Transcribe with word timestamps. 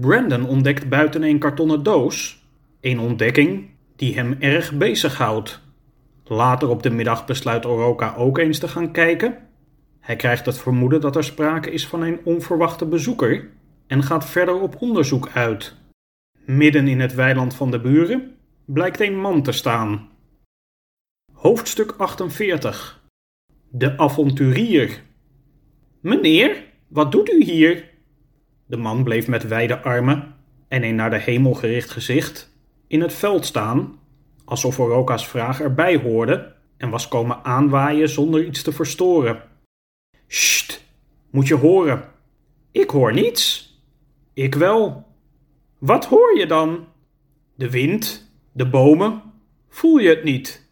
Brandon 0.00 0.46
ontdekt 0.46 0.88
buiten 0.88 1.22
een 1.22 1.38
kartonnen 1.38 1.82
doos 1.82 2.44
een 2.80 2.98
ontdekking 2.98 3.70
die 3.96 4.14
hem 4.14 4.36
erg 4.38 4.72
bezighoudt. 4.72 5.60
Later 6.24 6.68
op 6.68 6.82
de 6.82 6.90
middag 6.90 7.26
besluit 7.26 7.66
Oroka 7.66 8.14
ook 8.14 8.38
eens 8.38 8.58
te 8.58 8.68
gaan 8.68 8.92
kijken. 8.92 9.38
Hij 10.00 10.16
krijgt 10.16 10.46
het 10.46 10.58
vermoeden 10.58 11.00
dat 11.00 11.16
er 11.16 11.24
sprake 11.24 11.70
is 11.70 11.86
van 11.86 12.02
een 12.02 12.20
onverwachte 12.24 12.86
bezoeker 12.86 13.48
en 13.86 14.02
gaat 14.02 14.30
verder 14.30 14.60
op 14.60 14.76
onderzoek 14.82 15.28
uit. 15.34 15.76
Midden 16.44 16.88
in 16.88 17.00
het 17.00 17.14
weiland 17.14 17.54
van 17.54 17.70
de 17.70 17.80
buren 17.80 18.34
blijkt 18.64 19.00
een 19.00 19.20
man 19.20 19.42
te 19.42 19.52
staan. 19.52 20.08
Hoofdstuk 21.32 21.94
48 21.96 23.02
De 23.70 23.98
avonturier. 23.98 25.02
Meneer, 26.00 26.64
wat 26.88 27.12
doet 27.12 27.32
u 27.32 27.44
hier? 27.44 27.89
De 28.70 28.76
man 28.76 29.04
bleef 29.04 29.28
met 29.28 29.48
wijde 29.48 29.82
armen 29.82 30.34
en 30.68 30.84
een 30.84 30.94
naar 30.94 31.10
de 31.10 31.18
hemel 31.18 31.54
gericht 31.54 31.90
gezicht 31.90 32.52
in 32.86 33.00
het 33.00 33.12
veld 33.12 33.44
staan, 33.44 33.98
alsof 34.44 34.78
Oroka's 34.78 35.28
vraag 35.28 35.60
erbij 35.60 35.96
hoorde 35.96 36.54
en 36.76 36.90
was 36.90 37.08
komen 37.08 37.44
aanwaaien 37.44 38.08
zonder 38.08 38.44
iets 38.44 38.62
te 38.62 38.72
verstoren. 38.72 39.42
Sst, 40.26 40.84
moet 41.30 41.46
je 41.46 41.54
horen. 41.54 42.04
Ik 42.72 42.90
hoor 42.90 43.12
niets. 43.12 43.74
Ik 44.34 44.54
wel. 44.54 45.06
Wat 45.78 46.04
hoor 46.04 46.38
je 46.38 46.46
dan? 46.46 46.86
De 47.54 47.70
wind, 47.70 48.32
de 48.52 48.68
bomen. 48.68 49.22
Voel 49.68 49.98
je 49.98 50.08
het 50.08 50.24
niet? 50.24 50.68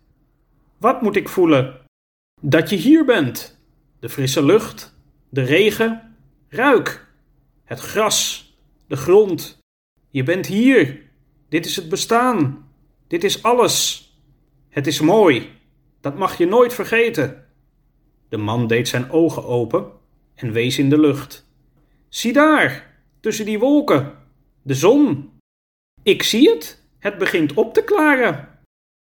Wat 0.76 1.02
moet 1.02 1.16
ik 1.16 1.28
voelen? 1.28 1.80
Dat 2.40 2.70
je 2.70 2.76
hier 2.76 3.04
bent. 3.04 3.60
De 4.00 4.08
frisse 4.08 4.44
lucht, 4.44 4.94
de 5.28 5.42
regen. 5.42 6.16
Ruik. 6.48 7.07
Het 7.68 7.80
gras, 7.80 8.52
de 8.86 8.96
grond. 8.96 9.58
Je 10.10 10.22
bent 10.22 10.46
hier. 10.46 11.02
Dit 11.48 11.66
is 11.66 11.76
het 11.76 11.88
bestaan. 11.88 12.68
Dit 13.06 13.24
is 13.24 13.42
alles. 13.42 14.08
Het 14.68 14.86
is 14.86 15.00
mooi. 15.00 15.50
Dat 16.00 16.18
mag 16.18 16.38
je 16.38 16.46
nooit 16.46 16.74
vergeten. 16.74 17.46
De 18.28 18.36
man 18.36 18.66
deed 18.66 18.88
zijn 18.88 19.10
ogen 19.10 19.44
open 19.44 19.92
en 20.34 20.52
wees 20.52 20.78
in 20.78 20.90
de 20.90 20.98
lucht. 20.98 21.50
Zie 22.08 22.32
daar, 22.32 23.00
tussen 23.20 23.44
die 23.44 23.58
wolken, 23.58 24.18
de 24.62 24.74
zon. 24.74 25.30
Ik 26.02 26.22
zie 26.22 26.50
het. 26.50 26.82
Het 26.98 27.18
begint 27.18 27.54
op 27.54 27.74
te 27.74 27.84
klaren. 27.84 28.48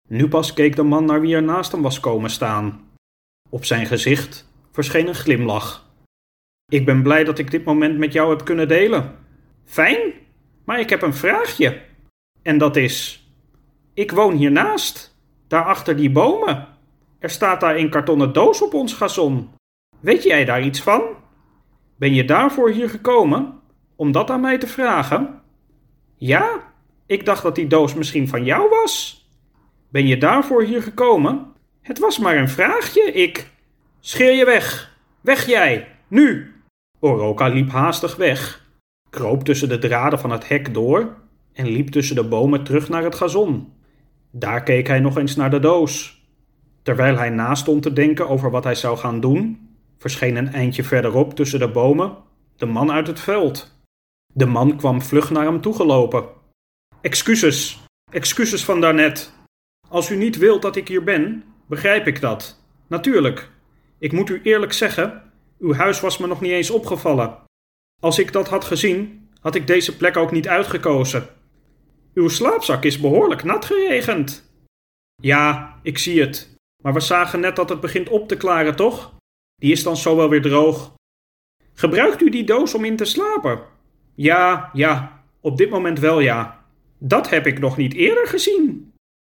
Nu 0.09 0.29
pas 0.29 0.53
keek 0.53 0.77
de 0.77 0.83
man 0.83 1.05
naar 1.05 1.21
wie 1.21 1.35
er 1.35 1.43
naast 1.43 1.73
hem 1.73 1.83
was 1.83 2.01
komen 2.01 2.31
staan. 2.31 2.91
Op 3.51 3.65
zijn 3.65 3.87
gezicht 3.87 4.49
verscheen 4.71 5.09
een 5.09 5.15
glimlach. 5.15 5.84
Ik 6.69 6.85
ben 6.85 7.03
blij 7.03 7.25
dat 7.25 7.39
ik 7.39 7.51
dit 7.51 7.65
moment 7.65 7.99
met 7.99 8.13
jou 8.13 8.31
heb 8.31 8.45
kunnen 8.45 8.69
delen. 8.69 9.17
Fijn, 9.65 10.13
maar 10.65 10.81
ik 10.81 10.91
heb 10.91 11.03
een 11.03 11.15
vraagje. 11.15 11.81
En 12.43 12.59
dat 12.59 12.77
is: 12.77 13.29
Ik 13.95 14.11
woon 14.13 14.37
hiernaast, 14.37 15.17
daar 15.49 15.65
achter 15.65 15.97
die 15.97 16.11
bomen. 16.11 16.69
Er 17.19 17.31
staat 17.31 17.61
daar 17.61 17.77
een 17.77 17.91
kartonnen 17.91 18.33
doos 18.33 18.63
op 18.63 18.75
ons 18.75 18.93
gazon. 18.95 19.51
Weet 20.01 20.23
jij 20.23 20.45
daar 20.45 20.63
iets 20.63 20.81
van? 20.81 21.03
Ben 21.97 22.15
je 22.15 22.25
daarvoor 22.25 22.71
hier 22.71 22.91
gekomen? 22.91 23.61
Om 23.97 24.13
dat 24.13 24.31
aan 24.31 24.41
mij 24.41 24.59
te 24.59 24.67
vragen? 24.67 25.41
Ja, 26.17 26.73
ik 27.07 27.25
dacht 27.25 27.43
dat 27.43 27.55
die 27.55 27.67
doos 27.67 27.95
misschien 27.95 28.29
van 28.29 28.45
jou 28.45 28.69
was. 28.69 29.23
Ben 29.89 30.07
je 30.07 30.19
daarvoor 30.19 30.63
hier 30.63 30.83
gekomen? 30.83 31.53
Het 31.83 31.99
was 31.99 32.19
maar 32.19 32.37
een 32.37 32.49
vraagje, 32.49 33.03
ik. 33.03 33.51
Scheer 34.01 34.33
je 34.33 34.45
weg! 34.45 34.97
Weg 35.21 35.47
jij! 35.47 35.89
Nu! 36.09 36.54
Oroka 36.99 37.49
liep 37.49 37.71
haastig 37.71 38.17
weg, 38.17 38.67
kroop 39.11 39.45
tussen 39.45 39.69
de 39.69 39.79
draden 39.79 40.19
van 40.19 40.31
het 40.31 40.49
hek 40.49 40.75
door 40.75 41.17
en 41.53 41.67
liep 41.67 41.89
tussen 41.89 42.17
de 42.17 42.25
bomen 42.25 42.65
terug 42.65 42.89
naar 42.89 43.03
het 43.03 43.15
gazon. 43.15 43.73
Daar 44.31 44.63
keek 44.63 44.87
hij 44.87 45.01
nog 45.01 45.17
eens 45.17 45.37
naar 45.37 45.51
de 45.51 45.61
doos. 45.61 46.23
Terwijl 46.83 47.17
hij 47.17 47.31
naast 47.31 47.63
stond 47.63 47.83
te 47.83 47.93
denken 47.93 48.29
over 48.29 48.51
wat 48.51 48.65
hij 48.65 48.75
zou 48.75 48.97
gaan 48.97 49.21
doen, 49.21 49.69
verscheen 49.99 50.37
een 50.37 50.53
eindje 50.53 50.85
verderop 50.85 51.35
tussen 51.35 51.59
de 51.59 51.69
bomen 51.69 52.17
de 52.57 52.67
man 52.67 52.91
uit 52.93 53.07
het 53.07 53.21
veld. 53.21 53.79
De 54.35 54.47
man 54.47 54.77
kwam 54.77 55.03
vlug 55.03 55.31
naar 55.31 55.45
hem 55.45 55.61
toegelopen. 55.61 56.25
Excuses, 57.01 57.85
excuses 58.13 58.65
van 58.65 58.81
daarnet. 58.81 59.33
Als 59.89 60.11
u 60.11 60.17
niet 60.17 60.39
wilt 60.39 60.63
dat 60.63 60.77
ik 60.77 60.89
hier 60.89 61.05
ben, 61.05 61.45
begrijp 61.67 62.07
ik 62.07 62.21
dat. 62.21 62.63
Natuurlijk. 62.87 63.51
Ik 63.99 64.13
moet 64.13 64.29
u 64.29 64.41
eerlijk 64.43 64.73
zeggen, 64.73 65.23
uw 65.65 65.75
huis 65.75 66.01
was 66.01 66.19
me 66.19 66.27
nog 66.27 66.41
niet 66.41 66.51
eens 66.51 66.71
opgevallen. 66.71 67.43
Als 68.01 68.19
ik 68.19 68.33
dat 68.33 68.49
had 68.49 68.65
gezien, 68.65 69.29
had 69.41 69.55
ik 69.55 69.67
deze 69.67 69.97
plek 69.97 70.17
ook 70.17 70.31
niet 70.31 70.49
uitgekozen. 70.49 71.29
Uw 72.15 72.29
slaapzak 72.29 72.85
is 72.85 73.01
behoorlijk 73.01 73.45
nat 73.45 73.65
geregend. 73.65 74.53
Ja, 75.23 75.79
ik 75.83 75.99
zie 75.99 76.21
het. 76.21 76.57
Maar 76.83 76.93
we 76.93 77.01
zagen 77.01 77.41
net 77.41 77.57
dat 77.57 77.69
het 77.69 77.81
begint 77.81 78.09
op 78.09 78.29
te 78.29 78.37
klaren, 78.37 78.77
toch? 78.77 79.15
Die 79.57 79.73
is 79.73 79.83
dan 79.83 79.97
zo 79.97 80.17
wel 80.17 80.29
weer 80.29 80.43
droog. 80.43 80.95
Gebruikt 81.75 82.21
u 82.21 82.31
die 82.31 82.45
doos 82.45 82.75
om 82.75 82.85
in 82.85 82.97
te 82.97 83.05
slapen? 83.05 83.63
Ja, 84.15 84.71
ja, 84.73 85.25
op 85.41 85.57
dit 85.57 85.71
moment 85.71 85.99
wel 85.99 86.21
ja. 86.21 86.65
Dat 86.99 87.29
heb 87.31 87.47
ik 87.47 87.59
nog 87.59 87.77
niet 87.77 87.95
eerder 87.95 88.27
gezien. 88.27 88.93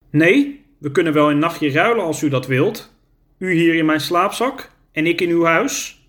Nee, 0.09 0.65
we 0.77 0.91
kunnen 0.91 1.13
wel 1.13 1.29
een 1.29 1.39
nachtje 1.39 1.71
ruilen 1.71 2.03
als 2.03 2.21
u 2.21 2.29
dat 2.29 2.47
wilt. 2.47 2.93
U 3.37 3.53
hier 3.53 3.75
in 3.75 3.85
mijn 3.85 4.01
slaapzak 4.01 4.71
en 4.91 5.05
ik 5.05 5.21
in 5.21 5.29
uw 5.29 5.43
huis. 5.43 6.00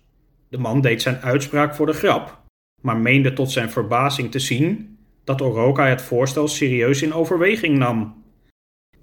De 0.53 0.59
man 0.59 0.81
deed 0.81 1.01
zijn 1.01 1.21
uitspraak 1.21 1.75
voor 1.75 1.85
de 1.85 1.93
grap, 1.93 2.41
maar 2.81 2.97
meende 2.97 3.33
tot 3.33 3.51
zijn 3.51 3.71
verbazing 3.71 4.31
te 4.31 4.39
zien 4.39 4.97
dat 5.23 5.41
Oroka 5.41 5.87
het 5.87 6.01
voorstel 6.01 6.47
serieus 6.47 7.01
in 7.01 7.13
overweging 7.13 7.77
nam. 7.77 8.23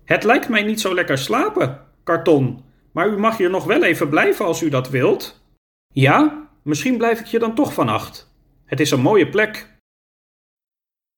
Het 0.05 0.25
lijkt 0.25 0.49
mij 0.49 0.63
niet 0.63 0.81
zo 0.81 0.95
lekker 0.95 1.19
slapen, 1.19 1.87
karton, 2.05 2.65
maar 2.93 3.09
u 3.09 3.19
mag 3.19 3.37
hier 3.37 3.51
nog 3.51 3.65
wel 3.65 3.85
even 3.85 4.09
blijven 4.09 4.45
als 4.45 4.63
u 4.63 4.69
dat 4.69 4.91
wilt. 4.91 5.45
Ja, 5.95 6.49
misschien 6.63 6.97
blijf 6.99 7.21
ik 7.21 7.27
hier 7.27 7.41
dan 7.41 7.55
toch 7.55 7.75
vannacht. 7.75 8.35
Het 8.65 8.81
is 8.81 8.91
een 8.91 9.01
mooie 9.01 9.29
plek. 9.29 9.79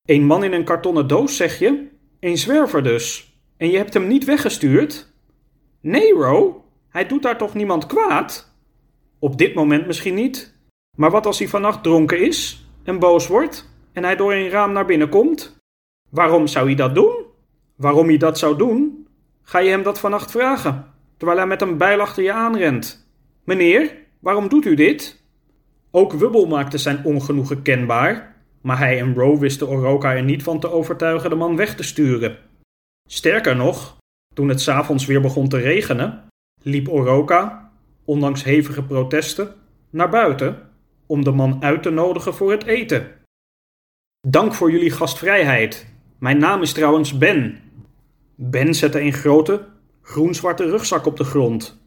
Een 0.03 0.25
man 0.25 0.45
in 0.45 0.53
een 0.53 0.65
kartonnen 0.65 1.07
doos, 1.07 1.37
zeg 1.37 1.59
je? 1.59 1.89
Een 2.21 2.39
zwerver 2.39 2.83
dus. 2.83 3.37
En 3.57 3.71
je 3.71 3.77
hebt 3.77 3.95
hem 3.95 4.07
niet 4.07 4.25
weggestuurd? 4.25 5.13
Nee, 5.81 6.13
Ro, 6.13 6.65
hij 6.89 7.07
doet 7.07 7.23
daar 7.23 7.39
toch 7.39 7.55
niemand 7.55 7.87
kwaad? 7.87 8.52
Op 9.23 9.39
dit 9.39 9.55
moment 9.55 9.87
misschien 9.87 10.15
niet. 10.15 10.55
Maar 10.97 11.11
wat 11.11 11.27
als 11.27 11.39
hij 11.39 11.49
vannacht 11.49 11.83
dronken 11.83 12.27
is 12.27 12.67
en 12.83 12.99
boos 12.99 13.27
wordt 13.27 13.71
en 13.93 14.05
hij 14.05 14.17
door 14.17 14.33
een 14.33 14.49
raam 14.49 14.73
naar 14.73 14.85
binnen 14.85 15.09
komt? 15.09 15.57
Waarom 16.11 16.47
zou 16.47 16.67
hij 16.67 16.75
dat 16.75 16.95
doen? 16.95 17.25
Waarom 17.77 18.09
hij 18.09 18.17
dat 18.17 18.39
zou 18.39 18.57
doen? 18.57 19.07
Ga 19.43 19.59
je 19.59 19.71
hem 19.71 19.83
dat 19.83 19.99
vannacht 20.01 20.31
vragen, 20.31 20.87
terwijl 21.17 21.39
hij 21.39 21.47
met 21.47 21.63
een 21.63 21.77
bijl 21.77 22.01
achter 22.01 22.23
je 22.23 22.33
aanrent? 22.33 23.13
Meneer, 23.45 23.97
waarom 24.21 24.49
doet 24.49 24.65
u 24.65 24.75
dit? 24.75 25.25
Ook 25.91 26.13
Wubbel 26.13 26.47
maakte 26.47 26.79
zijn 26.79 27.05
ongenoegen 27.05 27.63
kenbaar, 27.63 28.37
maar 28.63 28.79
hij 28.79 29.01
en 29.01 29.15
Ro 29.15 29.39
wisten 29.39 29.69
Oroka 29.69 30.15
er 30.15 30.23
niet 30.23 30.43
van 30.43 30.61
te 30.61 30.71
overtuigen 30.71 31.31
de 31.31 31.37
man 31.37 31.57
weg 31.57 31.75
te 31.75 31.83
sturen. 31.83 32.39
Sterker 33.09 33.57
nog, 33.57 33.97
toen 34.35 34.49
het 34.49 34.61
s'avonds 34.61 35.07
weer 35.07 35.21
begon 35.21 35.49
te 35.49 35.59
regenen, 35.59 36.29
liep 36.63 36.89
Oroka, 36.89 37.62
ondanks 38.05 38.45
hevige 38.45 38.83
protesten, 38.83 39.55
naar 39.91 40.09
buiten 40.11 40.71
om 41.07 41.25
de 41.25 41.31
man 41.31 41.63
uit 41.63 41.83
te 41.83 41.91
nodigen 41.91 42.35
voor 42.35 42.51
het 42.51 42.65
eten. 42.65 43.07
Dank 44.29 44.55
voor 44.55 44.71
jullie 44.71 44.91
gastvrijheid. 44.91 45.87
Mijn 46.19 46.39
naam 46.39 46.63
is 46.63 46.73
trouwens 46.73 47.19
Ben. 47.19 47.61
Ben 48.35 48.75
zette 48.75 49.01
een 49.01 49.13
grote, 49.13 49.69
groen-zwarte 50.03 50.65
rugzak 50.71 51.07
op 51.07 51.17
de 51.17 51.25
grond. 51.25 51.81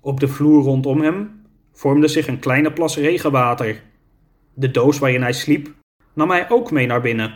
Op 0.00 0.20
de 0.20 0.28
vloer 0.28 0.62
rondom 0.62 1.00
hem 1.00 1.42
vormde 1.72 2.08
zich 2.08 2.26
een 2.26 2.38
kleine 2.38 2.72
plas 2.72 2.96
regenwater. 2.96 3.82
De 4.54 4.70
doos 4.70 4.98
waarin 4.98 5.22
hij 5.22 5.32
sliep 5.32 5.74
nam 6.12 6.30
hij 6.30 6.50
ook 6.50 6.70
mee 6.70 6.86
naar 6.86 7.00
binnen. 7.00 7.34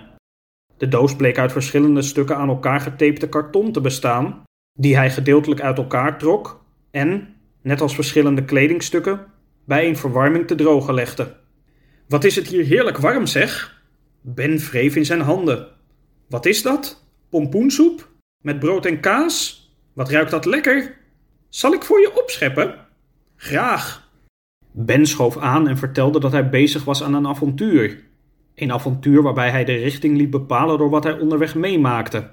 De 0.77 0.89
doos 0.89 1.16
bleek 1.16 1.39
uit 1.39 1.53
verschillende 1.53 2.03
stukken 2.03 2.36
aan 2.36 2.48
elkaar 2.48 2.80
getapte 2.80 3.28
karton 3.28 3.72
te 3.72 3.80
bestaan, 3.80 4.42
die 4.78 4.97
hij 4.97 5.10
gedeeltelijk 5.10 5.60
uit 5.60 5.78
elkaar 5.78 6.18
trok 6.18 6.65
en, 6.91 7.34
net 7.62 7.80
als 7.80 7.94
verschillende 7.94 8.44
kledingstukken, 8.44 9.26
bij 9.64 9.88
een 9.88 9.97
verwarming 9.97 10.47
te 10.47 10.54
drogen 10.54 10.94
legde. 10.94 11.36
Wat 12.09 12.24
is 12.24 12.36
het 12.36 12.48
hier 12.48 12.64
heerlijk 12.64 12.98
warm, 12.98 13.26
zeg? 13.26 13.82
Ben 14.20 14.59
wreef 14.59 14.97
in 14.97 15.04
zijn 15.04 15.20
handen. 15.20 15.68
Wat 16.28 16.47
is 16.47 16.62
dat? 16.62 17.04
Pompoensoep? 17.28 18.09
Met 18.42 18.59
brood 18.59 18.86
en 18.86 19.00
kaas? 19.00 19.66
Wat 19.92 20.10
ruikt 20.10 20.30
dat 20.30 20.44
lekker? 20.44 20.97
Zal 21.48 21.72
ik 21.72 21.82
voor 21.82 22.00
je 22.00 22.22
opscheppen? 22.22 22.86
Graag. 23.36 24.10
Ben 24.72 25.06
schoof 25.06 25.36
aan 25.36 25.68
en 25.68 25.78
vertelde 25.78 26.20
dat 26.20 26.32
hij 26.32 26.48
bezig 26.48 26.84
was 26.84 27.03
aan 27.03 27.15
een 27.15 27.26
avontuur. 27.26 28.04
Een 28.54 28.72
avontuur 28.72 29.22
waarbij 29.22 29.50
hij 29.50 29.65
de 29.65 29.74
richting 29.74 30.16
liet 30.16 30.30
bepalen 30.30 30.78
door 30.78 30.91
wat 30.91 31.04
hij 31.04 31.18
onderweg 31.18 31.54
meemaakte. 31.54 32.30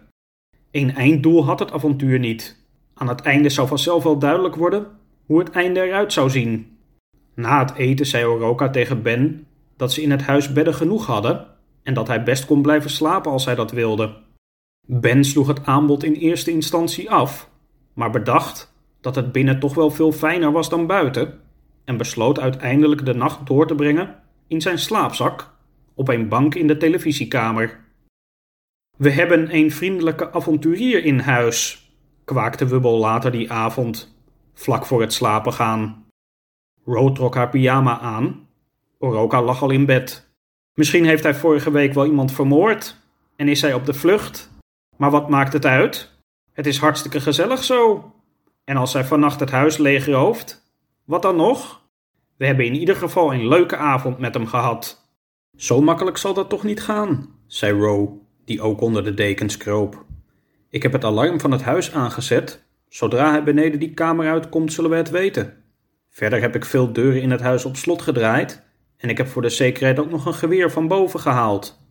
Een 0.71 0.95
einddoel 0.95 1.45
had 1.45 1.59
het 1.59 1.71
avontuur 1.71 2.19
niet. 2.19 2.67
Aan 2.93 3.07
het 3.07 3.21
einde 3.21 3.49
zou 3.49 3.67
vanzelf 3.67 4.03
wel 4.03 4.19
duidelijk 4.19 4.55
worden 4.55 4.87
hoe 5.29 5.39
het 5.39 5.49
einde 5.49 5.81
eruit 5.81 6.13
zou 6.13 6.29
zien. 6.29 6.77
Na 7.33 7.59
het 7.59 7.75
eten 7.75 8.05
zei 8.05 8.25
Oroka 8.25 8.69
tegen 8.69 9.01
Ben 9.01 9.47
dat 9.77 9.93
ze 9.93 10.01
in 10.01 10.11
het 10.11 10.21
huis 10.21 10.53
bedden 10.53 10.73
genoeg 10.73 11.05
hadden 11.05 11.47
en 11.83 11.93
dat 11.93 12.07
hij 12.07 12.23
best 12.23 12.45
kon 12.45 12.61
blijven 12.61 12.89
slapen 12.89 13.31
als 13.31 13.45
hij 13.45 13.55
dat 13.55 13.71
wilde. 13.71 14.15
Ben 14.87 15.23
sloeg 15.23 15.47
het 15.47 15.65
aanbod 15.65 16.03
in 16.03 16.13
eerste 16.13 16.51
instantie 16.51 17.11
af, 17.11 17.49
maar 17.93 18.09
bedacht 18.09 18.73
dat 19.01 19.15
het 19.15 19.31
binnen 19.31 19.59
toch 19.59 19.73
wel 19.73 19.91
veel 19.91 20.11
fijner 20.11 20.51
was 20.51 20.69
dan 20.69 20.87
buiten 20.87 21.39
en 21.85 21.97
besloot 21.97 22.39
uiteindelijk 22.39 23.05
de 23.05 23.13
nacht 23.13 23.47
door 23.47 23.67
te 23.67 23.75
brengen 23.75 24.15
in 24.47 24.61
zijn 24.61 24.79
slaapzak 24.79 25.53
op 25.93 26.07
een 26.07 26.27
bank 26.27 26.55
in 26.55 26.67
de 26.67 26.77
televisiekamer. 26.77 27.79
We 28.97 29.09
hebben 29.09 29.55
een 29.55 29.71
vriendelijke 29.71 30.33
avonturier 30.33 31.03
in 31.03 31.19
huis, 31.19 31.89
kwaakte 32.23 32.67
Wubbel 32.67 32.97
later 32.97 33.31
die 33.31 33.51
avond, 33.51 34.18
vlak 34.59 34.85
voor 34.85 35.01
het 35.01 35.13
slapen 35.13 35.53
gaan. 35.53 36.05
Ro 36.85 37.11
trok 37.11 37.35
haar 37.35 37.49
pyjama 37.49 37.99
aan. 37.99 38.47
Oroka 38.97 39.41
lag 39.41 39.61
al 39.61 39.69
in 39.69 39.85
bed. 39.85 40.29
Misschien 40.73 41.05
heeft 41.05 41.23
hij 41.23 41.35
vorige 41.35 41.71
week 41.71 41.93
wel 41.93 42.05
iemand 42.05 42.31
vermoord 42.31 42.95
en 43.35 43.47
is 43.47 43.61
hij 43.61 43.73
op 43.73 43.85
de 43.85 43.93
vlucht. 43.93 44.51
Maar 44.97 45.11
wat 45.11 45.29
maakt 45.29 45.53
het 45.53 45.65
uit? 45.65 46.17
Het 46.51 46.65
is 46.65 46.77
hartstikke 46.77 47.21
gezellig 47.21 47.63
zo. 47.63 48.11
En 48.63 48.77
als 48.77 48.93
hij 48.93 49.05
vannacht 49.05 49.39
het 49.39 49.51
huis 49.51 49.77
leegrooft, 49.77 50.73
wat 51.03 51.21
dan 51.21 51.35
nog? 51.35 51.81
We 52.37 52.45
hebben 52.45 52.65
in 52.65 52.75
ieder 52.75 52.95
geval 52.95 53.33
een 53.33 53.47
leuke 53.47 53.77
avond 53.77 54.17
met 54.17 54.33
hem 54.33 54.47
gehad. 54.47 55.09
Zo 55.57 55.81
makkelijk 55.81 56.17
zal 56.17 56.33
dat 56.33 56.49
toch 56.49 56.63
niet 56.63 56.81
gaan, 56.81 57.29
zei 57.47 57.79
Ro, 57.79 58.21
die 58.45 58.61
ook 58.61 58.81
onder 58.81 59.03
de 59.03 59.13
dekens 59.13 59.57
kroop. 59.57 60.05
Ik 60.69 60.83
heb 60.83 60.91
het 60.91 61.03
alarm 61.03 61.39
van 61.39 61.51
het 61.51 61.61
huis 61.61 61.93
aangezet. 61.93 62.67
Zodra 62.89 63.31
hij 63.31 63.43
beneden 63.43 63.79
die 63.79 63.93
kamer 63.93 64.29
uitkomt, 64.29 64.73
zullen 64.73 64.89
we 64.89 64.95
het 64.95 65.09
weten. 65.09 65.53
Verder 66.09 66.41
heb 66.41 66.55
ik 66.55 66.65
veel 66.65 66.93
deuren 66.93 67.21
in 67.21 67.31
het 67.31 67.41
huis 67.41 67.65
op 67.65 67.75
slot 67.75 68.01
gedraaid 68.01 68.63
en 68.97 69.09
ik 69.09 69.17
heb 69.17 69.27
voor 69.27 69.41
de 69.41 69.49
zekerheid 69.49 69.99
ook 69.99 70.09
nog 70.09 70.25
een 70.25 70.33
geweer 70.33 70.71
van 70.71 70.87
boven 70.87 71.19
gehaald. 71.19 71.87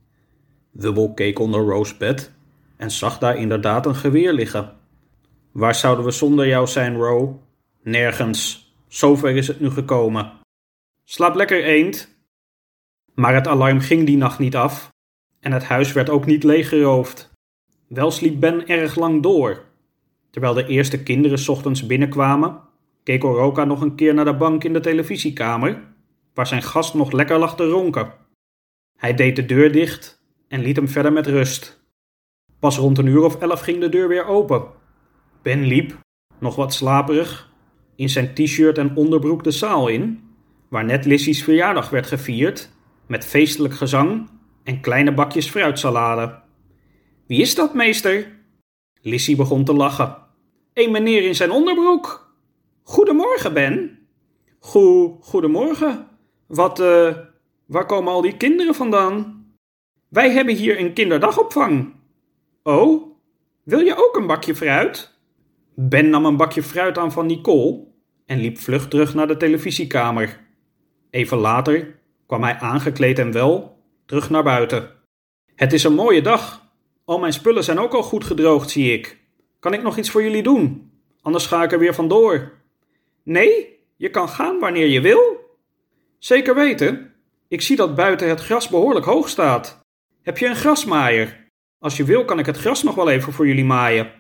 Wubbel 0.71 1.15
keek 1.15 1.39
onder 1.39 1.61
Ro's 1.61 1.97
bed 1.97 2.33
en 2.77 2.91
zag 2.91 3.19
daar 3.19 3.37
inderdaad 3.37 3.87
een 3.87 3.95
geweer 3.95 4.33
liggen. 4.33 4.77
Waar 5.53 5.75
zouden 5.75 6.05
we 6.05 6.11
zonder 6.11 6.47
jou 6.47 6.67
zijn, 6.67 6.97
Ro? 6.97 7.43
Nergens. 7.83 8.73
Zover 8.89 9.37
is 9.37 9.49
het 9.49 9.61
nu 9.61 9.71
gekomen. 9.71 10.33
Slaap 11.05 11.35
lekker, 11.35 11.65
eend. 11.65 12.17
Maar 13.15 13.35
het 13.35 13.47
alarm 13.47 13.81
ging 13.81 14.07
die 14.07 14.17
nacht 14.17 14.39
niet 14.39 14.57
af 14.57 14.89
en 15.41 15.53
het 15.53 15.65
huis 15.65 15.93
werd 15.93 16.11
ook 16.11 16.27
niet 16.27 16.45
leeggeroofd. 16.45 17.31
Wel 17.89 18.11
sliep 18.11 18.41
Ben 18.41 18.67
erg 18.67 18.97
lang 18.97 19.23
door. 19.23 19.68
Terwijl 20.39 20.67
de 20.67 20.73
eerste 20.73 21.03
kinderen 21.03 21.49
ochtends 21.49 21.87
binnenkwamen, 21.87 22.61
keek 23.03 23.25
Oroka 23.25 23.65
nog 23.65 23.81
een 23.81 23.95
keer 23.95 24.15
naar 24.15 24.25
de 24.25 24.37
bank 24.37 24.65
in 24.65 24.73
de 24.73 24.81
televisiekamer, 24.81 25.83
waar 26.35 26.47
zijn 26.47 26.63
gast 26.63 26.95
nog 26.95 27.13
lekker 27.13 27.39
lag 27.39 27.57
te 27.57 27.69
ronken. 27.69 28.13
Hij 28.97 29.15
deed 29.15 29.37
de 29.37 29.47
deur 29.47 29.73
dicht 29.73 30.23
en 30.49 30.61
liet 30.61 30.77
hem 30.77 30.89
verder 30.89 31.13
met 31.13 31.27
rust. 31.27 31.85
Pas 32.59 32.77
rond 32.77 32.99
een 32.99 33.07
uur 33.07 33.23
of 33.23 33.37
elf 33.41 33.61
ging 33.61 33.81
de 33.81 33.89
deur 33.89 34.09
weer 34.09 34.27
open. 34.27 34.65
Ben 35.43 35.65
liep, 35.65 35.99
nog 36.39 36.57
wat 36.57 36.75
slaperig, 36.75 37.53
in 37.97 38.09
zijn 38.09 38.35
t-shirt 38.35 38.79
en 38.79 38.97
onderbroek 38.97 39.45
de 39.45 39.51
zaal 39.51 39.89
in, 39.89 40.21
waar 40.69 40.85
net 40.85 41.05
Lissy's 41.05 41.43
verjaardag 41.43 41.91
werd 41.91 42.07
gevierd, 42.07 42.71
met 43.07 43.27
feestelijk 43.27 43.75
gezang 43.75 44.29
en 44.65 44.81
kleine 44.81 45.15
bakjes 45.15 45.51
fruitsalade. 45.51 46.41
Wie 47.27 47.41
is 47.41 47.55
dat, 47.55 47.75
meester? 47.75 48.37
Lissy 49.01 49.37
begon 49.37 49.65
te 49.65 49.73
lachen. 49.73 50.27
Een 50.79 50.91
meneer 50.91 51.23
in 51.23 51.35
zijn 51.35 51.51
onderbroek. 51.51 52.35
Goedemorgen, 52.83 53.55
Ben. 53.55 53.99
Goe, 54.59 55.17
goedemorgen. 55.21 56.09
Wat, 56.47 56.81
eh, 56.81 57.17
waar 57.67 57.87
komen 57.87 58.13
al 58.13 58.21
die 58.21 58.37
kinderen 58.37 58.75
vandaan? 58.75 59.45
Wij 60.09 60.31
hebben 60.31 60.55
hier 60.55 60.81
een 60.81 60.93
kinderdagopvang. 60.93 61.95
Oh, 62.63 63.19
wil 63.63 63.79
je 63.79 63.95
ook 63.97 64.17
een 64.17 64.27
bakje 64.27 64.55
fruit? 64.55 65.19
Ben 65.75 66.11
nam 66.11 66.25
een 66.25 66.37
bakje 66.37 66.63
fruit 66.63 66.99
aan 66.99 67.13
van 67.13 67.27
Nicole 67.27 67.85
en 68.27 68.41
liep 68.41 68.59
vlug 68.59 68.89
terug 68.89 69.15
naar 69.15 69.27
de 69.27 69.37
televisiekamer. 69.37 70.41
Even 71.11 71.39
later 71.39 71.99
kwam 72.27 72.43
hij 72.43 72.55
aangekleed 72.55 73.19
en 73.19 73.33
wel 73.33 73.83
terug 74.07 74.31
naar 74.31 74.43
buiten. 74.43 74.91
Het 75.55 75.73
is 75.73 75.85
een 75.85 75.95
mooie 75.95 76.23
dag. 76.23 76.67
Al 77.05 77.19
mijn 77.19 77.33
spullen 77.33 77.65
zijn 77.65 77.79
ook 77.79 77.95
al 77.95 78.03
goed 78.03 78.25
gedroogd, 78.25 78.71
zie 78.71 78.93
ik. 78.93 79.27
Kan 79.59 79.73
ik 79.73 79.83
nog 79.83 79.99
iets 79.99 80.11
voor 80.11 80.23
jullie 80.23 80.43
doen? 80.43 80.93
Anders 81.23 81.47
ga 81.47 81.63
ik 81.63 81.73
er 81.73 81.79
weer 81.79 81.95
vandoor. 81.95 82.53
Nee, 83.23 83.79
je 83.97 84.11
kan 84.11 84.29
gaan 84.29 84.59
wanneer 84.59 84.87
je 84.87 85.01
wil. 85.01 85.51
Zeker 86.19 86.55
weten. 86.55 87.15
Ik 87.49 87.61
zie 87.61 87.77
dat 87.77 87.95
buiten 87.95 88.29
het 88.29 88.41
gras 88.41 88.69
behoorlijk 88.69 89.07
hoog 89.07 89.29
staat. 89.29 89.81
Heb 90.23 90.39
je 90.39 90.47
een 90.47 90.57
grasmaaier? 90.57 91.47
Als 91.79 91.97
je 91.97 92.05
wil, 92.05 92.25
kan 92.25 92.39
ik 92.39 92.47
het 92.47 92.57
gras 92.57 92.83
nog 92.83 92.95
wel 92.95 93.11
even 93.11 93.33
voor 93.33 93.47
jullie 93.47 93.65
maaien. 93.65 94.13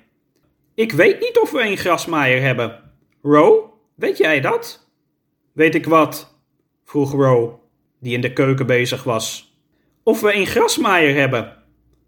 Ik 0.74 0.92
weet 0.92 1.20
niet 1.20 1.38
of 1.38 1.50
we 1.50 1.60
een 1.60 1.76
grasmaaier 1.76 2.42
hebben. 2.42 2.92
Ro, 3.22 3.74
weet 3.94 4.18
jij 4.18 4.40
dat? 4.40 4.90
Weet 5.52 5.74
ik 5.74 5.86
wat? 5.86 6.40
vroeg 6.84 7.12
Ro, 7.12 7.60
die 8.00 8.14
in 8.14 8.20
de 8.20 8.32
keuken 8.32 8.66
bezig 8.66 9.04
was. 9.04 9.56
Of 10.02 10.20
we 10.20 10.34
een 10.34 10.46
grasmaaier 10.46 11.14
hebben? 11.14 11.62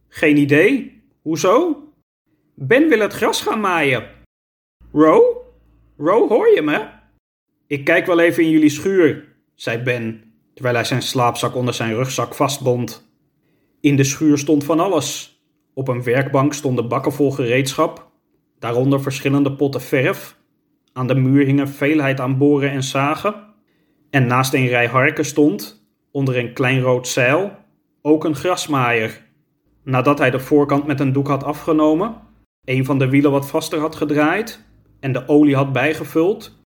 Geen 0.09 0.37
idee. 0.37 1.03
Hoezo? 1.23 1.85
Ben 2.63 2.89
wil 2.89 3.01
het 3.01 3.13
gras 3.13 3.43
gaan 3.43 3.61
maaien. 3.61 4.05
Ro? 4.93 5.45
Ro, 5.97 6.29
hoor 6.29 6.55
je 6.55 6.63
me? 6.63 6.89
Ik 7.67 7.85
kijk 7.85 8.07
wel 8.07 8.19
even 8.19 8.43
in 8.43 8.51
jullie 8.51 8.69
schuur, 8.69 9.37
zei 9.55 9.79
Ben, 9.79 10.33
terwijl 10.55 10.75
hij 10.75 10.85
zijn 10.85 11.03
slaapzak 11.03 11.55
onder 11.55 11.75
zijn 11.75 11.95
rugzak 11.95 12.35
vastbond. 12.35 13.13
In 13.81 13.97
de 13.97 14.05
schuur 14.05 14.39
stond 14.39 14.65
van 14.65 14.81
alles. 14.81 15.41
Op 15.75 15.89
een 15.89 16.03
werkbank 16.03 16.55
stonden 16.55 16.89
bakken 16.89 17.13
vol 17.13 17.31
gereedschap, 17.31 18.11
daaronder 18.59 19.03
verschillende 19.03 19.53
potten 19.53 19.81
verf. 19.81 20.37
Aan 20.93 21.07
de 21.07 21.15
muur 21.15 21.45
hingen 21.45 21.69
veelheid 21.69 22.21
aan 22.21 22.39
boren 22.39 22.71
en 22.71 22.83
zagen. 22.83 23.35
En 24.11 24.27
naast 24.27 24.55
een 24.55 24.69
rij 24.69 24.87
harken 24.87 25.25
stond, 25.25 25.89
onder 26.11 26.39
een 26.39 26.53
klein 26.53 26.81
rood 26.81 27.09
zeil, 27.09 27.57
ook 28.03 28.25
een 28.25 28.37
grasmaaier. 28.37 29.27
Nadat 29.85 30.19
hij 30.19 30.31
de 30.31 30.41
voorkant 30.41 30.87
met 30.87 31.01
een 31.01 31.13
doek 31.13 31.29
had 31.29 31.45
afgenomen, 31.45 32.29
een 32.71 32.85
van 32.85 32.99
de 32.99 33.09
wielen 33.09 33.31
wat 33.31 33.49
vaster 33.49 33.79
had 33.79 33.97
gedraaid 33.97 34.65
en 35.01 35.13
de 35.13 35.29
olie 35.29 35.55
had 35.55 35.73
bijgevuld, 35.73 36.63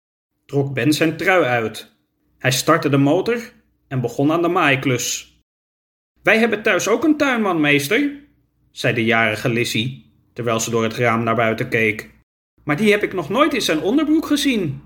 trok 0.47 0.75
Ben 0.75 0.93
zijn 0.93 1.17
trui 1.17 1.45
uit. 1.45 1.97
Hij 2.39 2.51
startte 2.51 2.89
de 2.89 2.97
motor 2.97 3.53
en 3.89 4.01
begon 4.01 4.33
aan 4.33 4.43
de 4.43 4.49
maaiklus. 4.49 5.39
Wij 6.23 6.39
hebben 6.39 6.63
thuis 6.63 6.89
ook 6.89 7.05
een 7.05 7.17
tuinman, 7.17 7.61
meester, 7.61 8.11
zei 8.71 8.95
de 8.95 9.05
jarige 9.05 9.49
Lissy, 9.49 10.03
terwijl 10.33 10.61
ze 10.61 10.71
door 10.71 10.83
het 10.83 10.95
raam 10.95 11.23
naar 11.23 11.35
buiten 11.35 11.69
keek. 11.69 12.11
Maar 12.65 12.77
die 12.77 12.91
heb 12.91 13.03
ik 13.03 13.13
nog 13.13 13.29
nooit 13.29 13.55
in 13.55 13.63
zijn 13.63 13.81
onderbroek 13.81 14.27
gezien. 14.27 14.83